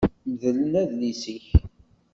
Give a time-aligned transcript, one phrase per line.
[0.31, 1.45] Mdel adlis-ik